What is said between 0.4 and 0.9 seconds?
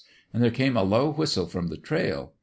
there came a